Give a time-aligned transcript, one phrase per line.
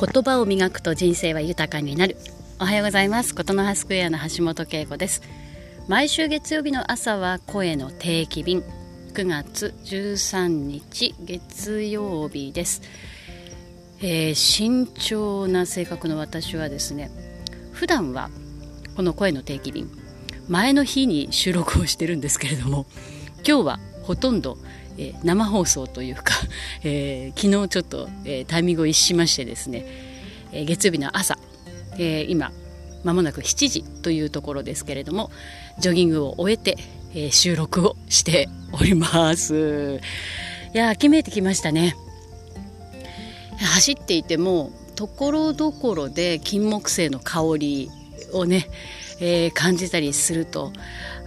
[0.00, 2.16] 言葉を磨くと人生は豊かになる。
[2.58, 3.34] おはようございます。
[3.34, 5.20] 琴の葉スクエアの橋本恵子です。
[5.88, 8.62] 毎週月曜日の朝は声の定期便。
[9.12, 12.80] 9月13日月曜日です、
[14.00, 17.10] えー、慎重な性格の私はですね
[17.72, 18.30] 普段は
[18.96, 19.90] この声の定期便。
[20.48, 22.86] 前の日に収録をしてるんですけれども
[23.46, 24.56] 今日はほとんど
[24.98, 26.34] えー、生放送というか、
[26.84, 29.84] えー、昨日ちょっと、えー、タイミングを逸しましてですね、
[30.52, 31.38] え月曜日の朝、
[31.98, 32.52] え今
[33.04, 35.30] まもなく7時というところですけれども
[35.78, 36.76] ジョギングを終えて、
[37.14, 40.00] え収録をしております。
[40.74, 41.96] いや秋めいてきましたね。
[43.58, 47.90] 走っていてもところどころで金木犀の香り
[48.32, 48.68] をね、
[49.20, 50.72] えー、感じたりすると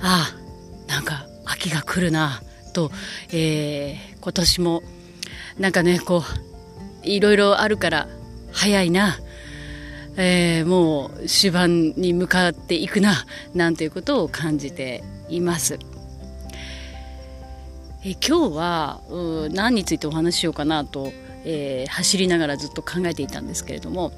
[0.02, 2.42] ああなんか秋が来るな。
[2.74, 2.92] と、
[3.32, 4.84] えー、今年も
[5.58, 6.24] なんかねこ
[7.04, 8.08] ういろいろあるから
[8.52, 9.18] 早いな、
[10.18, 15.80] えー、もう終盤に向かっていくななんていうことを感じています。
[18.06, 19.02] え今日は
[19.54, 21.14] 何についてお話ししようかなと、
[21.46, 24.12] えー、走りながらずっと考えていたんですけれども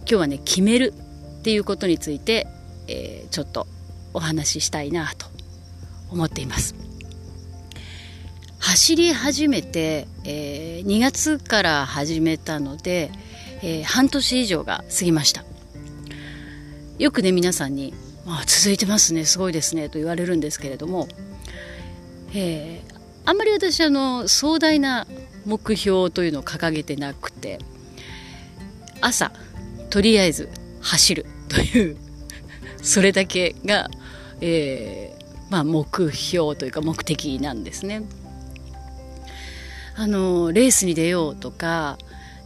[0.00, 0.92] 今日はね決める
[1.38, 2.48] っていうことについて、
[2.88, 3.68] えー、ちょっと
[4.12, 5.26] お話ししたいなと
[6.10, 6.87] 思っています。
[8.68, 13.10] 走り始めて、えー、2月から始めたので、
[13.62, 15.42] えー、半年以上が過ぎました
[16.98, 17.94] よくね皆さんに
[18.28, 21.08] 「あ続いてますねすごいですね」と言われるんですけれども、
[22.34, 25.06] えー、あんまり私あの壮大な
[25.46, 27.60] 目標というのを掲げてなくて
[29.00, 29.32] 朝
[29.88, 30.50] とりあえず
[30.82, 31.96] 走る という
[32.82, 33.88] それだけが、
[34.42, 38.02] えーまあ、目標というか目的なんですね。
[40.00, 41.98] あのレースに出ようとか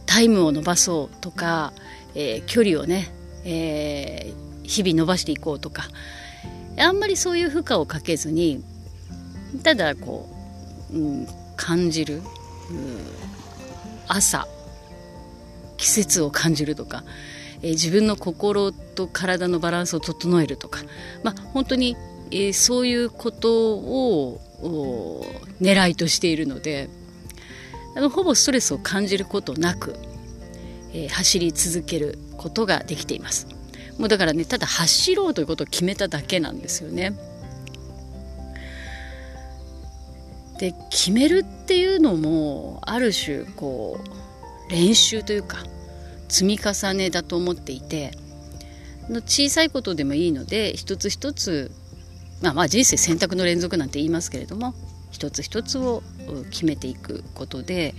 [0.07, 1.71] タイムを伸ばそうとか、
[2.15, 3.13] えー、距離をね、
[3.45, 5.83] えー、日々伸ばしていこうとか
[6.79, 8.63] あんまりそういう負荷をかけずに
[9.61, 10.27] ただこ
[10.91, 12.23] う、うん、感じる、うん、
[14.07, 14.47] 朝
[15.77, 17.03] 季節を感じるとか、
[17.61, 20.79] えー、自分の心と体のバランスを整えるとか、
[21.21, 21.95] まあ、本当に、
[22.31, 24.41] えー、そういうことを
[25.61, 26.89] 狙いとしているので。
[27.95, 29.95] あのほぼストレスを感じることなく、
[30.93, 33.47] えー、走り続けることができています。
[33.97, 37.13] もうだからねただ走ろうということを決めただけなんですよね。
[40.59, 43.99] で決めるっていうのもある種こ
[44.69, 45.57] う練習というか
[46.29, 48.11] 積み重ねだと思っていて
[49.09, 51.71] の小さいことでもいいので一つ一つ
[52.41, 54.73] まあまあ人生選択の連続なんて言いますけれども
[55.13, 56.03] 一つ一つを
[56.49, 57.93] 決めていくことで、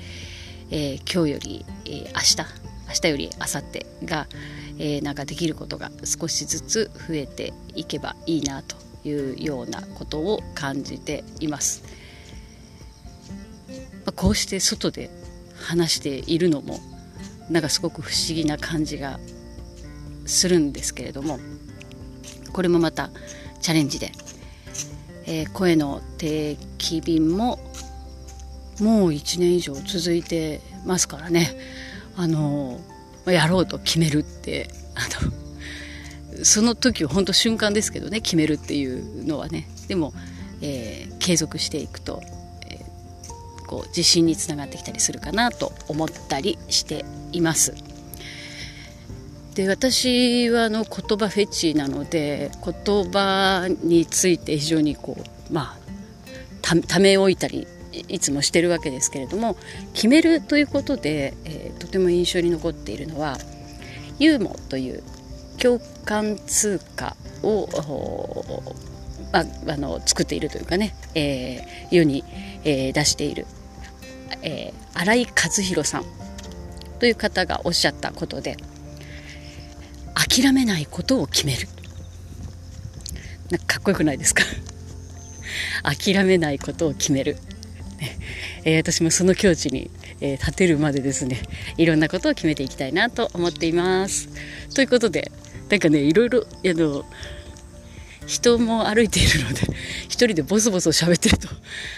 [0.71, 4.27] えー、今日より、えー、明日明日より明後日が、
[4.79, 8.77] えー、なんかできることが少しずつ増えていけばいいなと
[9.09, 11.85] いうようなことを感じています。
[14.05, 15.09] まあ、こうして外で
[15.55, 16.81] 話しているのも
[17.49, 19.19] なんかすごく不思議な感じが
[20.27, 21.39] するんですけれども
[22.53, 23.11] これもまた
[23.61, 24.13] チャレンジで
[25.27, 27.59] えー、声の定期便も
[28.81, 31.57] もう1年以上続いてますからね
[32.17, 32.81] あの
[33.27, 40.13] やろうと決めるって あのその時は本当瞬間ですけどね決めるっていうのはねでも、
[40.61, 42.23] えー、継続していくと、
[42.69, 47.94] えー、こう自信につながってきたりするかなと思ったりしています。
[49.55, 55.85] で私はあの言葉フェチなので言葉について非常にこうまあ
[56.89, 57.67] ため置いたり
[58.09, 59.57] いつもしてるわけですけれども
[59.93, 63.37] 決めるということで、えー、とても印象に残っているのは
[64.19, 65.03] ユーモという
[65.59, 67.69] 共感通貨を
[69.33, 72.25] まああの作っているというかね、えー、世に、
[72.65, 73.47] えー、出している、
[74.43, 76.05] えー、新井和弘さん
[76.99, 78.57] という方がおっしゃったことで
[80.15, 81.69] 諦めないことを決める。
[83.51, 84.43] なんかかっこよくないですか？
[85.83, 87.35] 諦めないことを決める、
[88.01, 88.19] ね
[88.65, 89.91] えー、私もその境地に、
[90.21, 91.43] えー、立てるまでですね
[91.77, 94.29] いろんなことを決めていきたいなと思っています。
[94.75, 95.31] ということで
[95.69, 97.05] なんかねいろいろあの
[98.27, 99.61] 人も歩いているので
[100.09, 101.49] 一人でボソボソ喋ってると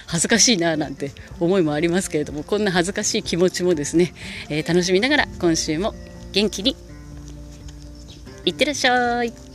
[0.06, 4.12] 恥ずかしいななんて思いもありますけれどもこんな恥ずかしい気持ちもですね、
[4.48, 5.94] えー、楽しみながら今週も
[6.32, 6.76] 元気に
[8.46, 9.45] いってらっしゃい。